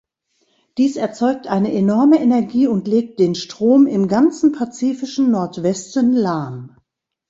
Dies 0.79 0.95
erzeugt 0.95 1.45
eine 1.45 1.71
enorme 1.71 2.19
Energie 2.19 2.65
und 2.65 2.87
legt 2.87 3.19
den 3.19 3.35
Strom 3.35 3.85
im 3.85 4.07
ganzen 4.07 4.51
pazifischen 4.51 5.29
Nordwesten 5.29 6.13
lahm. 6.13 6.75